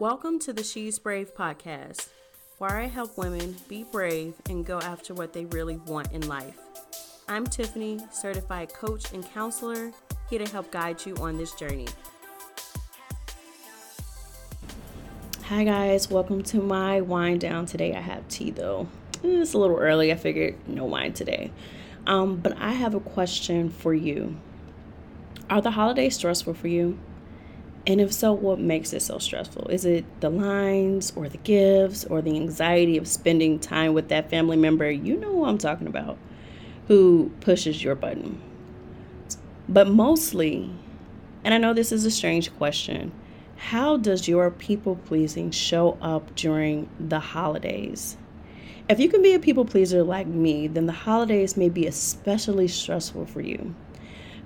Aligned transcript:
Welcome 0.00 0.40
to 0.40 0.52
the 0.52 0.64
She's 0.64 0.98
Brave 0.98 1.36
podcast, 1.36 2.08
where 2.58 2.78
I 2.78 2.86
help 2.86 3.16
women 3.16 3.54
be 3.68 3.84
brave 3.84 4.34
and 4.50 4.66
go 4.66 4.80
after 4.80 5.14
what 5.14 5.32
they 5.32 5.44
really 5.44 5.76
want 5.76 6.10
in 6.10 6.26
life. 6.26 6.58
I'm 7.28 7.46
Tiffany, 7.46 8.00
certified 8.10 8.74
coach 8.74 9.12
and 9.12 9.24
counselor, 9.24 9.92
here 10.28 10.44
to 10.44 10.50
help 10.50 10.72
guide 10.72 11.06
you 11.06 11.14
on 11.18 11.38
this 11.38 11.52
journey. 11.52 11.86
Hi, 15.44 15.62
guys, 15.62 16.10
welcome 16.10 16.42
to 16.42 16.60
my 16.60 17.00
wind 17.00 17.40
down. 17.40 17.64
Today 17.64 17.94
I 17.94 18.00
have 18.00 18.26
tea 18.26 18.50
though. 18.50 18.88
It's 19.22 19.54
a 19.54 19.58
little 19.58 19.78
early, 19.78 20.10
I 20.10 20.16
figured 20.16 20.56
no 20.66 20.86
wine 20.86 21.12
today. 21.12 21.52
Um, 22.04 22.34
but 22.38 22.58
I 22.58 22.72
have 22.72 22.96
a 22.96 23.00
question 23.00 23.70
for 23.70 23.94
you. 23.94 24.36
Are 25.48 25.62
the 25.62 25.70
holidays 25.70 26.16
stressful 26.16 26.54
for 26.54 26.66
you? 26.66 26.98
And 27.86 28.00
if 28.00 28.12
so, 28.12 28.32
what 28.32 28.58
makes 28.58 28.94
it 28.94 29.02
so 29.02 29.18
stressful? 29.18 29.68
Is 29.68 29.84
it 29.84 30.04
the 30.20 30.30
lines 30.30 31.12
or 31.16 31.28
the 31.28 31.36
gifts 31.38 32.04
or 32.04 32.22
the 32.22 32.34
anxiety 32.36 32.96
of 32.96 33.06
spending 33.06 33.58
time 33.58 33.92
with 33.92 34.08
that 34.08 34.30
family 34.30 34.56
member? 34.56 34.90
You 34.90 35.16
know 35.16 35.32
who 35.32 35.44
I'm 35.44 35.58
talking 35.58 35.86
about, 35.86 36.16
who 36.88 37.30
pushes 37.40 37.84
your 37.84 37.94
button. 37.94 38.40
But 39.68 39.88
mostly, 39.88 40.70
and 41.44 41.52
I 41.52 41.58
know 41.58 41.74
this 41.74 41.92
is 41.92 42.06
a 42.06 42.10
strange 42.10 42.54
question, 42.56 43.12
how 43.56 43.98
does 43.98 44.28
your 44.28 44.50
people 44.50 44.96
pleasing 44.96 45.50
show 45.50 45.98
up 46.00 46.34
during 46.34 46.88
the 46.98 47.20
holidays? 47.20 48.16
If 48.88 48.98
you 49.00 49.08
can 49.08 49.22
be 49.22 49.34
a 49.34 49.38
people 49.38 49.64
pleaser 49.64 50.02
like 50.02 50.26
me, 50.26 50.66
then 50.66 50.86
the 50.86 50.92
holidays 50.92 51.56
may 51.56 51.68
be 51.68 51.86
especially 51.86 52.68
stressful 52.68 53.26
for 53.26 53.40
you. 53.40 53.74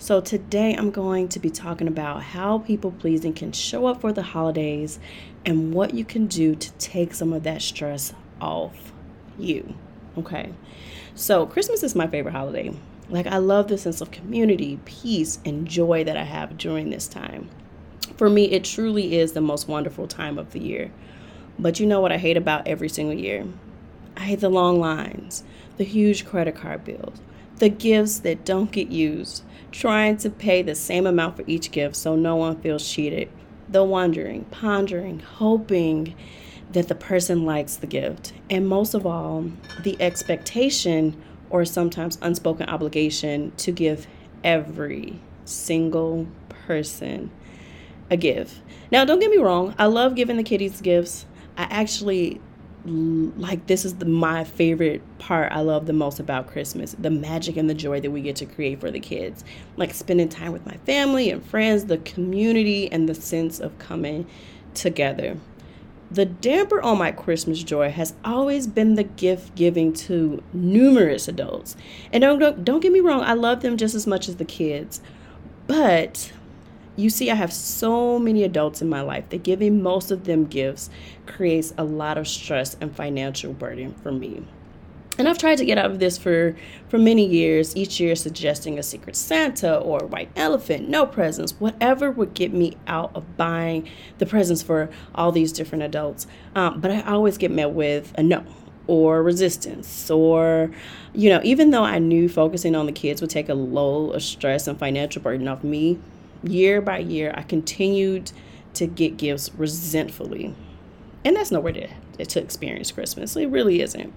So, 0.00 0.20
today 0.20 0.74
I'm 0.74 0.92
going 0.92 1.28
to 1.30 1.40
be 1.40 1.50
talking 1.50 1.88
about 1.88 2.22
how 2.22 2.58
people 2.58 2.92
pleasing 2.92 3.32
can 3.32 3.50
show 3.50 3.86
up 3.86 4.00
for 4.00 4.12
the 4.12 4.22
holidays 4.22 5.00
and 5.44 5.74
what 5.74 5.92
you 5.92 6.04
can 6.04 6.28
do 6.28 6.54
to 6.54 6.72
take 6.74 7.14
some 7.14 7.32
of 7.32 7.42
that 7.42 7.62
stress 7.62 8.14
off 8.40 8.92
you. 9.40 9.74
Okay. 10.16 10.52
So, 11.16 11.46
Christmas 11.46 11.82
is 11.82 11.96
my 11.96 12.06
favorite 12.06 12.30
holiday. 12.30 12.72
Like, 13.08 13.26
I 13.26 13.38
love 13.38 13.66
the 13.66 13.76
sense 13.76 14.00
of 14.00 14.12
community, 14.12 14.78
peace, 14.84 15.40
and 15.44 15.66
joy 15.66 16.04
that 16.04 16.16
I 16.16 16.22
have 16.22 16.56
during 16.56 16.90
this 16.90 17.08
time. 17.08 17.50
For 18.16 18.30
me, 18.30 18.44
it 18.52 18.62
truly 18.62 19.18
is 19.18 19.32
the 19.32 19.40
most 19.40 19.66
wonderful 19.66 20.06
time 20.06 20.38
of 20.38 20.52
the 20.52 20.60
year. 20.60 20.92
But 21.58 21.80
you 21.80 21.86
know 21.86 22.00
what 22.00 22.12
I 22.12 22.18
hate 22.18 22.36
about 22.36 22.68
every 22.68 22.88
single 22.88 23.18
year? 23.18 23.44
I 24.16 24.20
hate 24.20 24.40
the 24.40 24.48
long 24.48 24.78
lines, 24.78 25.42
the 25.76 25.84
huge 25.84 26.24
credit 26.24 26.54
card 26.54 26.84
bills, 26.84 27.20
the 27.58 27.68
gifts 27.68 28.20
that 28.20 28.44
don't 28.44 28.72
get 28.72 28.88
used, 28.88 29.44
trying 29.70 30.16
to 30.18 30.30
pay 30.30 30.62
the 30.62 30.74
same 30.74 31.06
amount 31.06 31.36
for 31.36 31.44
each 31.46 31.70
gift 31.70 31.96
so 31.96 32.16
no 32.16 32.36
one 32.36 32.60
feels 32.60 32.88
cheated, 32.88 33.28
the 33.68 33.84
wondering, 33.84 34.44
pondering, 34.46 35.20
hoping 35.20 36.14
that 36.72 36.88
the 36.88 36.94
person 36.94 37.44
likes 37.44 37.76
the 37.76 37.86
gift, 37.86 38.32
and 38.50 38.66
most 38.66 38.94
of 38.94 39.06
all, 39.06 39.50
the 39.82 40.00
expectation 40.00 41.16
or 41.50 41.64
sometimes 41.64 42.18
unspoken 42.20 42.68
obligation 42.68 43.52
to 43.56 43.72
give 43.72 44.06
every 44.44 45.18
single 45.44 46.26
person 46.48 47.30
a 48.10 48.16
gift. 48.16 48.60
Now, 48.90 49.04
don't 49.04 49.20
get 49.20 49.30
me 49.30 49.38
wrong, 49.38 49.74
I 49.78 49.86
love 49.86 50.14
giving 50.14 50.36
the 50.36 50.42
kiddies 50.42 50.80
gifts. 50.80 51.26
I 51.56 51.64
actually 51.64 52.40
like 52.84 53.66
this 53.66 53.84
is 53.84 53.96
the, 53.96 54.06
my 54.06 54.44
favorite 54.44 55.02
part 55.18 55.52
I 55.52 55.60
love 55.60 55.86
the 55.86 55.92
most 55.92 56.20
about 56.20 56.46
Christmas 56.46 56.94
the 56.98 57.10
magic 57.10 57.56
and 57.56 57.68
the 57.68 57.74
joy 57.74 58.00
that 58.00 58.10
we 58.10 58.22
get 58.22 58.36
to 58.36 58.46
create 58.46 58.80
for 58.80 58.90
the 58.90 59.00
kids. 59.00 59.44
Like 59.76 59.94
spending 59.94 60.28
time 60.28 60.52
with 60.52 60.64
my 60.64 60.76
family 60.86 61.30
and 61.30 61.44
friends 61.44 61.86
the 61.86 61.98
community 61.98 62.90
and 62.90 63.08
the 63.08 63.14
sense 63.14 63.60
of 63.60 63.78
coming 63.78 64.26
together. 64.74 65.36
The 66.10 66.24
damper 66.24 66.80
on 66.80 66.96
my 66.96 67.12
Christmas 67.12 67.62
joy 67.62 67.90
has 67.90 68.14
always 68.24 68.66
been 68.66 68.94
the 68.94 69.04
gift 69.04 69.54
giving 69.54 69.92
to 69.94 70.42
numerous 70.54 71.28
adults. 71.28 71.76
And 72.12 72.22
don't, 72.22 72.38
don't 72.38 72.64
don't 72.64 72.80
get 72.80 72.92
me 72.92 73.00
wrong 73.00 73.20
I 73.22 73.34
love 73.34 73.60
them 73.60 73.76
just 73.76 73.94
as 73.94 74.06
much 74.06 74.28
as 74.28 74.36
the 74.36 74.44
kids 74.44 75.02
but 75.68 76.32
you 76.98 77.10
see, 77.10 77.30
I 77.30 77.36
have 77.36 77.52
so 77.52 78.18
many 78.18 78.42
adults 78.42 78.82
in 78.82 78.88
my 78.88 79.02
life 79.02 79.28
that 79.28 79.44
giving 79.44 79.82
most 79.82 80.10
of 80.10 80.24
them 80.24 80.46
gifts 80.46 80.90
creates 81.26 81.72
a 81.78 81.84
lot 81.84 82.18
of 82.18 82.26
stress 82.26 82.76
and 82.80 82.94
financial 82.94 83.52
burden 83.52 83.94
for 84.02 84.10
me. 84.10 84.44
And 85.16 85.28
I've 85.28 85.38
tried 85.38 85.58
to 85.58 85.64
get 85.64 85.78
out 85.78 85.90
of 85.90 86.00
this 86.00 86.18
for 86.18 86.56
for 86.88 86.98
many 86.98 87.24
years, 87.24 87.76
each 87.76 88.00
year 88.00 88.16
suggesting 88.16 88.78
a 88.78 88.82
secret 88.82 89.14
Santa 89.14 89.76
or 89.76 90.06
white 90.06 90.30
elephant, 90.34 90.88
no 90.88 91.06
presents, 91.06 91.52
whatever 91.60 92.10
would 92.10 92.34
get 92.34 92.52
me 92.52 92.76
out 92.88 93.12
of 93.14 93.36
buying 93.36 93.88
the 94.18 94.26
presents 94.26 94.62
for 94.62 94.90
all 95.14 95.30
these 95.30 95.52
different 95.52 95.84
adults. 95.84 96.26
Um, 96.56 96.80
but 96.80 96.90
I 96.90 97.02
always 97.02 97.38
get 97.38 97.52
met 97.52 97.70
with 97.70 98.12
a 98.16 98.24
no 98.24 98.44
or 98.88 99.22
resistance 99.22 100.10
or 100.10 100.70
you 101.12 101.28
know 101.28 101.42
even 101.44 101.72
though 101.72 101.84
i 101.84 101.98
knew 101.98 102.26
focusing 102.26 102.74
on 102.74 102.86
the 102.86 102.92
kids 102.92 103.20
would 103.20 103.28
take 103.28 103.50
a 103.50 103.54
load 103.54 104.12
of 104.12 104.22
stress 104.22 104.66
and 104.66 104.78
financial 104.78 105.20
burden 105.20 105.46
off 105.46 105.62
me 105.62 105.98
year 106.42 106.80
by 106.80 106.98
year, 106.98 107.32
I 107.36 107.42
continued 107.42 108.32
to 108.74 108.86
get 108.86 109.16
gifts 109.16 109.50
resentfully. 109.56 110.54
And 111.24 111.36
that's 111.36 111.50
nowhere 111.50 111.72
to, 111.72 112.24
to 112.24 112.40
experience 112.40 112.90
Christmas. 112.90 113.36
It 113.36 113.46
really 113.46 113.80
isn't. 113.80 114.12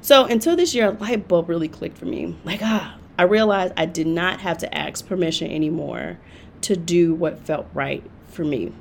So 0.00 0.24
until 0.24 0.54
this 0.56 0.74
year, 0.74 0.88
a 0.88 0.90
light 0.92 1.26
bulb 1.26 1.48
really 1.48 1.68
clicked 1.68 1.98
for 1.98 2.04
me. 2.04 2.36
Like, 2.44 2.60
ah, 2.62 2.96
I 3.18 3.22
realized 3.22 3.72
I 3.76 3.86
did 3.86 4.06
not 4.06 4.40
have 4.40 4.58
to 4.58 4.76
ask 4.76 5.06
permission 5.06 5.50
anymore 5.50 6.18
to 6.62 6.76
do 6.76 7.14
what 7.14 7.40
felt 7.40 7.66
right 7.72 8.04
for 8.28 8.44
me. 8.44 8.72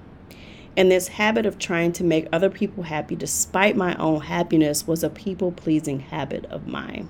And 0.78 0.92
this 0.92 1.08
habit 1.08 1.46
of 1.46 1.58
trying 1.58 1.94
to 1.94 2.04
make 2.04 2.28
other 2.34 2.50
people 2.50 2.84
happy 2.84 3.16
despite 3.16 3.78
my 3.78 3.96
own 3.96 4.22
happiness 4.22 4.86
was 4.86 5.04
a 5.04 5.10
people 5.10 5.52
pleasing 5.52 6.02
habit 6.02 6.46
of 6.46 6.68
mine. 6.68 7.08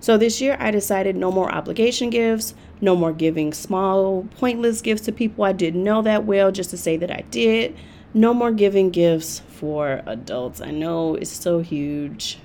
So 0.00 0.16
this 0.16 0.40
year 0.40 0.56
I 0.58 0.70
decided 0.70 1.14
no 1.14 1.30
more 1.30 1.52
obligation 1.52 2.08
gifts, 2.08 2.54
no 2.80 2.96
more 2.96 3.12
giving 3.12 3.52
small, 3.52 4.26
pointless 4.38 4.80
gifts 4.80 5.02
to 5.02 5.12
people 5.12 5.44
I 5.44 5.52
didn't 5.52 5.84
know 5.84 6.00
that 6.02 6.24
well 6.24 6.50
just 6.50 6.70
to 6.70 6.78
say 6.78 6.96
that 6.96 7.10
I 7.10 7.24
did. 7.30 7.76
No 8.14 8.32
more 8.32 8.50
giving 8.50 8.90
gifts 8.90 9.40
for 9.40 10.02
adults. 10.06 10.62
I 10.62 10.70
know 10.70 11.16
it's 11.16 11.30
so 11.30 11.60
huge. 11.60 12.38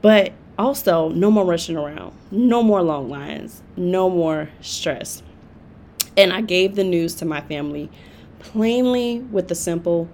But 0.00 0.32
also, 0.58 1.10
no 1.10 1.30
more 1.30 1.44
rushing 1.44 1.76
around, 1.76 2.14
no 2.30 2.62
more 2.62 2.82
long 2.82 3.08
lines, 3.08 3.62
no 3.76 4.08
more 4.08 4.48
stress. 4.60 5.22
And 6.16 6.32
I 6.32 6.40
gave 6.40 6.74
the 6.74 6.84
news 6.84 7.14
to 7.16 7.24
my 7.24 7.42
family 7.42 7.90
plainly 8.38 9.20
with 9.20 9.48
the 9.48 9.54
simple 9.54 10.08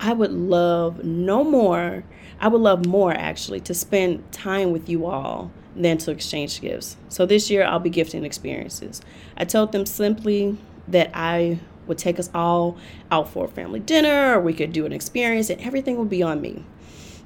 I 0.00 0.12
would 0.12 0.32
love 0.32 1.04
no 1.04 1.44
more, 1.44 2.04
I 2.40 2.48
would 2.48 2.60
love 2.60 2.86
more 2.86 3.12
actually 3.12 3.60
to 3.60 3.74
spend 3.74 4.30
time 4.32 4.72
with 4.72 4.88
you 4.88 5.06
all 5.06 5.50
than 5.78 5.98
to 5.98 6.10
exchange 6.10 6.60
gifts. 6.60 6.96
So 7.08 7.24
this 7.24 7.50
year 7.50 7.64
I'll 7.64 7.78
be 7.78 7.90
gifting 7.90 8.24
experiences. 8.24 9.00
I 9.36 9.44
told 9.44 9.72
them 9.72 9.86
simply 9.86 10.58
that 10.88 11.10
I 11.14 11.60
would 11.86 11.98
take 11.98 12.18
us 12.18 12.30
all 12.34 12.76
out 13.10 13.28
for 13.28 13.46
a 13.46 13.48
family 13.48 13.80
dinner 13.80 14.34
or 14.34 14.40
we 14.40 14.52
could 14.52 14.72
do 14.72 14.84
an 14.84 14.92
experience 14.92 15.50
and 15.50 15.60
everything 15.60 15.96
would 15.96 16.10
be 16.10 16.22
on 16.22 16.40
me. 16.40 16.64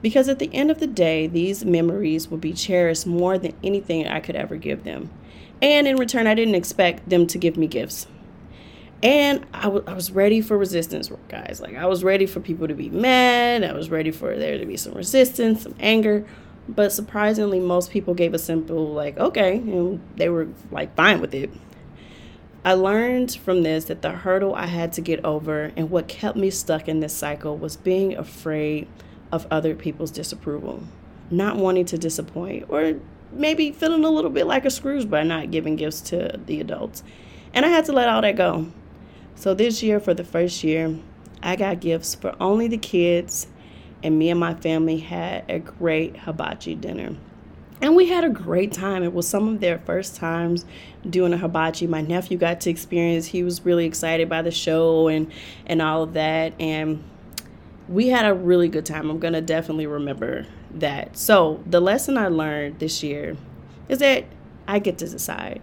Because 0.01 0.29
at 0.29 0.39
the 0.39 0.53
end 0.53 0.71
of 0.71 0.81
the 0.81 0.87
day, 0.87 1.27
these 1.27 1.65
memories 1.65 2.29
will 2.29 2.39
be 2.39 2.53
cherished 2.53 3.07
more 3.07 3.39
than 3.39 3.55
anything 3.63 4.07
I 4.09 4.21
could 4.21 4.35
ever 4.35 4.57
give 4.57 4.85
them. 4.85 5.11
And 5.61 5.87
in 5.87 5.97
return, 5.97 6.27
I 6.27 6.35
didn't 6.35 6.57
expect 6.57 7.09
them 7.09 7.27
to 7.29 7.39
give 7.39 7.57
me 7.57 7.69
gifts. 7.69 8.09
And 9.01 9.47
I, 9.55 9.63
w- 9.63 9.85
I 9.87 9.95
was 9.95 10.11
ready 10.11 10.41
for 10.41 10.59
resistance, 10.59 11.11
guys. 11.29 11.61
Like, 11.61 11.77
I 11.77 11.87
was 11.87 12.03
ready 12.03 12.27
for 12.27 12.41
people 12.41 12.67
to 12.67 12.75
be 12.75 12.89
mad. 12.89 13.65
I 13.65 13.73
was 13.73 13.91
ready 13.91 14.11
for 14.11 14.37
there 14.37 14.59
to 14.59 14.67
be 14.67 14.77
some 14.77 14.95
resistance, 14.95 15.63
some 15.63 15.75
anger. 15.79 16.25
But 16.69 16.93
surprisingly, 16.93 17.61
most 17.61 17.91
people 17.91 18.15
gave 18.15 18.35
a 18.35 18.39
simple, 18.39 18.93
like, 18.93 19.19
okay, 19.19 19.57
and 19.57 20.01
they 20.17 20.29
were 20.29 20.49
like 20.71 20.95
fine 20.95 21.21
with 21.21 21.35
it. 21.35 21.51
I 22.65 22.75
learned 22.75 23.35
from 23.35 23.65
this 23.65 23.87
that 23.87 24.03
the 24.03 24.13
hurdle 24.13 24.55
I 24.55 24.67
had 24.67 24.93
to 24.93 25.01
get 25.01 25.25
over 25.25 25.73
and 25.77 25.91
what 25.91 26.07
kept 26.07 26.37
me 26.37 26.51
stuck 26.51 26.87
in 26.87 27.01
this 27.01 27.13
cycle 27.13 27.57
was 27.57 27.77
being 27.77 28.17
afraid 28.17 28.87
of 29.33 29.49
other 29.51 29.75
people's 29.75 30.13
disapproval, 30.13 30.85
not 31.31 31.57
wanting 31.57 31.87
to 31.87 31.99
disappoint, 31.99 32.67
or 32.69 32.95
maybe 33.33 33.73
feeling 33.73 34.05
a 34.05 34.11
little 34.11 34.31
bit 34.31 34.47
like 34.47 34.65
a 34.65 34.71
Scrooge 34.71 35.11
by 35.11 35.25
not 35.25 35.51
giving 35.51 35.75
gifts 35.75 36.01
to 36.03 36.39
the 36.47 36.61
adults. 36.61 37.03
And 37.53 37.67
I 37.67 37.69
had 37.69 37.85
to 37.87 37.93
let 37.93 38.09
all 38.09 38.23
that 38.23 38.37
go. 38.37 38.71
So 39.35 39.55
this 39.55 39.83
year, 39.83 39.99
for 39.99 40.15
the 40.15 40.25
first 40.25 40.63
year, 40.63 40.97
I 41.43 41.57
got 41.57 41.81
gifts 41.81 42.15
for 42.15 42.37
only 42.39 42.69
the 42.69 42.79
kids 42.79 43.49
and 44.03 44.19
me 44.19 44.31
and 44.31 44.41
my 44.41 44.55
family 44.55 44.99
had 44.99 45.45
a 45.49 45.59
great 45.59 46.17
hibachi 46.17 46.75
dinner. 46.75 47.15
And 47.81 47.97
we 47.97 48.09
had 48.09 48.23
a 48.23 48.29
great 48.29 48.73
time. 48.73 49.03
It 49.03 49.13
was 49.13 49.27
some 49.27 49.49
of 49.49 49.61
their 49.61 49.79
first 49.79 50.15
times 50.15 50.65
doing 51.09 51.33
a 51.33 51.37
hibachi. 51.37 51.89
My 51.89 52.01
nephew 52.01 52.39
got 52.39 52.61
to 52.63 52.71
experience. 52.71 53.27
He 53.27 53.43
was 53.43 53.65
really 53.65 53.87
excited 53.87 54.29
by 54.29 54.43
the 54.43 54.53
show 54.53 55.09
and 55.09 55.31
and 55.67 55.83
all 55.83 56.05
of 56.05 56.13
that 56.13 56.55
and 56.61 57.03
we 57.89 58.09
had 58.09 58.25
a 58.25 58.35
really 58.35 58.69
good 58.69 58.87
time. 58.87 59.11
I'm 59.11 59.19
going 59.19 59.35
to 59.35 59.41
definitely 59.41 59.87
remember 59.87 60.47
that. 60.75 61.17
So, 61.17 61.63
the 61.67 61.81
lesson 61.81 62.17
I 62.17 62.29
learned 62.29 62.79
this 62.79 63.03
year 63.03 63.37
is 63.89 63.99
that 63.99 64.25
I 64.67 64.79
get 64.79 64.99
to 64.99 65.09
decide, 65.09 65.61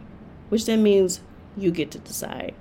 which 0.50 0.65
then 0.65 0.83
means 0.83 1.21
you 1.57 1.71
get 1.71 1.91
to 1.91 2.00
decide. 2.00 2.53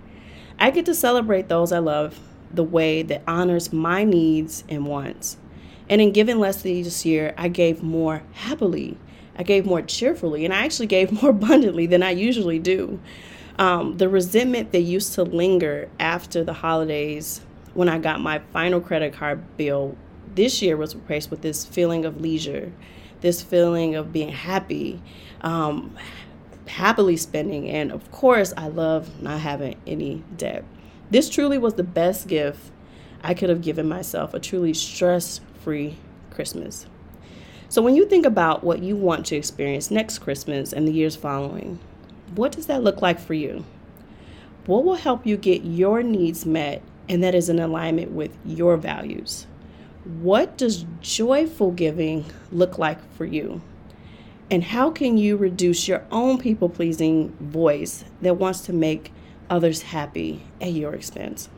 I 0.58 0.70
get 0.70 0.86
to 0.86 0.94
celebrate 0.94 1.48
those 1.48 1.72
I 1.72 1.78
love 1.78 2.18
the 2.52 2.64
way 2.64 3.02
that 3.02 3.22
honors 3.26 3.72
my 3.72 4.04
needs 4.04 4.64
and 4.68 4.86
wants. 4.86 5.36
And 5.88 6.00
in 6.00 6.12
giving 6.12 6.38
less 6.38 6.62
this 6.62 7.04
year, 7.04 7.34
I 7.36 7.48
gave 7.48 7.82
more 7.82 8.22
happily. 8.32 8.96
I 9.36 9.42
gave 9.42 9.64
more 9.64 9.82
cheerfully, 9.82 10.44
and 10.44 10.52
I 10.52 10.64
actually 10.64 10.86
gave 10.86 11.10
more 11.22 11.30
abundantly 11.30 11.86
than 11.86 12.02
I 12.02 12.10
usually 12.10 12.58
do. 12.58 13.00
Um, 13.58 13.96
the 13.96 14.08
resentment 14.08 14.72
that 14.72 14.80
used 14.80 15.14
to 15.14 15.24
linger 15.24 15.88
after 15.98 16.44
the 16.44 16.52
holidays 16.52 17.40
when 17.74 17.88
I 17.88 17.98
got 17.98 18.20
my 18.20 18.38
final 18.52 18.80
credit 18.80 19.12
card 19.12 19.56
bill 19.56 19.96
this 20.34 20.62
year 20.62 20.76
was 20.76 20.94
replaced 20.94 21.30
with 21.30 21.42
this 21.42 21.64
feeling 21.64 22.04
of 22.04 22.20
leisure, 22.20 22.72
this 23.20 23.42
feeling 23.42 23.96
of 23.96 24.12
being 24.12 24.28
happy, 24.28 25.02
um, 25.40 25.96
happily 26.66 27.16
spending. 27.16 27.68
And 27.68 27.90
of 27.90 28.10
course, 28.12 28.52
I 28.56 28.68
love 28.68 29.20
not 29.20 29.40
having 29.40 29.76
any 29.86 30.22
debt. 30.36 30.64
This 31.10 31.28
truly 31.28 31.58
was 31.58 31.74
the 31.74 31.82
best 31.82 32.28
gift 32.28 32.70
I 33.22 33.34
could 33.34 33.48
have 33.48 33.62
given 33.62 33.88
myself 33.88 34.34
a 34.34 34.40
truly 34.40 34.74
stress 34.74 35.40
free 35.68 35.94
Christmas. 36.30 36.86
So, 37.68 37.82
when 37.82 37.94
you 37.94 38.06
think 38.06 38.24
about 38.24 38.64
what 38.64 38.82
you 38.82 38.96
want 38.96 39.26
to 39.26 39.36
experience 39.36 39.90
next 39.90 40.20
Christmas 40.20 40.72
and 40.72 40.88
the 40.88 40.92
years 40.92 41.14
following, 41.14 41.78
what 42.34 42.52
does 42.52 42.68
that 42.68 42.82
look 42.82 43.02
like 43.02 43.20
for 43.20 43.34
you? 43.34 43.66
What 44.64 44.86
will 44.86 44.94
help 44.94 45.26
you 45.26 45.36
get 45.36 45.66
your 45.66 46.02
needs 46.02 46.46
met 46.46 46.80
and 47.06 47.22
that 47.22 47.34
is 47.34 47.50
in 47.50 47.58
alignment 47.58 48.12
with 48.12 48.34
your 48.46 48.78
values? 48.78 49.46
What 50.04 50.56
does 50.56 50.86
joyful 51.02 51.72
giving 51.72 52.24
look 52.50 52.78
like 52.78 52.98
for 53.12 53.26
you? 53.26 53.60
And 54.50 54.64
how 54.64 54.90
can 54.90 55.18
you 55.18 55.36
reduce 55.36 55.86
your 55.86 56.02
own 56.10 56.38
people 56.38 56.70
pleasing 56.70 57.36
voice 57.40 58.06
that 58.22 58.38
wants 58.38 58.62
to 58.62 58.72
make 58.72 59.12
others 59.50 59.82
happy 59.82 60.46
at 60.62 60.72
your 60.72 60.94
expense? 60.94 61.50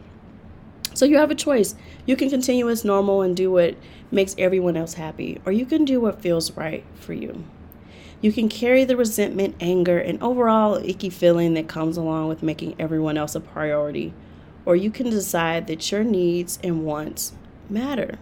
So 1.00 1.06
you 1.06 1.16
have 1.16 1.30
a 1.30 1.34
choice. 1.34 1.74
You 2.04 2.14
can 2.14 2.28
continue 2.28 2.68
as 2.68 2.84
normal 2.84 3.22
and 3.22 3.34
do 3.34 3.50
what 3.50 3.74
makes 4.10 4.34
everyone 4.36 4.76
else 4.76 4.92
happy, 4.92 5.40
or 5.46 5.50
you 5.50 5.64
can 5.64 5.86
do 5.86 5.98
what 5.98 6.20
feels 6.20 6.52
right 6.58 6.84
for 6.94 7.14
you. 7.14 7.42
You 8.20 8.30
can 8.32 8.50
carry 8.50 8.84
the 8.84 8.98
resentment, 8.98 9.56
anger, 9.60 9.98
and 9.98 10.22
overall 10.22 10.74
icky 10.74 11.08
feeling 11.08 11.54
that 11.54 11.68
comes 11.68 11.96
along 11.96 12.28
with 12.28 12.42
making 12.42 12.74
everyone 12.78 13.16
else 13.16 13.34
a 13.34 13.40
priority, 13.40 14.12
or 14.66 14.76
you 14.76 14.90
can 14.90 15.08
decide 15.08 15.68
that 15.68 15.90
your 15.90 16.04
needs 16.04 16.58
and 16.62 16.84
wants 16.84 17.32
matter. 17.70 18.18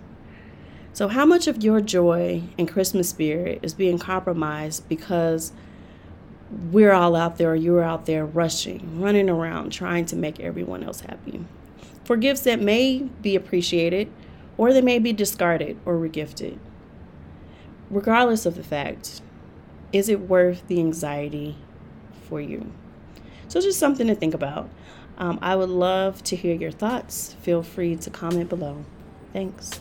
So, 0.93 1.09
how 1.09 1.27
much 1.27 1.49
of 1.49 1.65
your 1.65 1.81
joy 1.81 2.45
and 2.57 2.69
Christmas 2.69 3.11
spirit 3.11 3.59
is 3.61 3.75
being 3.75 3.99
compromised 3.99 4.89
because 4.89 5.51
we're 6.71 6.93
all 6.93 7.17
out 7.17 7.39
there, 7.39 7.51
or 7.51 7.57
you're 7.57 7.83
out 7.83 8.07
there 8.07 8.25
rushing, 8.25 9.01
running 9.01 9.29
around, 9.29 9.73
trying 9.73 10.05
to 10.05 10.15
make 10.15 10.39
everyone 10.39 10.85
else 10.85 11.01
happy? 11.01 11.45
For 12.09 12.17
gifts 12.17 12.41
that 12.45 12.59
may 12.59 13.01
be 13.21 13.37
appreciated, 13.37 14.11
or 14.57 14.73
they 14.73 14.81
may 14.81 14.99
be 14.99 15.13
discarded 15.13 15.77
or 15.85 15.97
regifted. 15.97 16.57
Regardless 17.91 18.47
of 18.47 18.55
the 18.55 18.63
fact, 18.63 19.21
is 19.93 20.09
it 20.09 20.21
worth 20.21 20.67
the 20.69 20.79
anxiety 20.79 21.57
for 22.27 22.41
you? 22.41 22.73
So, 23.49 23.61
just 23.61 23.79
something 23.79 24.07
to 24.07 24.15
think 24.15 24.33
about. 24.33 24.71
Um, 25.19 25.39
I 25.43 25.55
would 25.55 25.69
love 25.69 26.23
to 26.25 26.35
hear 26.35 26.55
your 26.55 26.71
thoughts. 26.71 27.37
Feel 27.43 27.63
free 27.63 27.95
to 27.97 28.09
comment 28.09 28.49
below. 28.49 28.87
Thanks. 29.35 29.79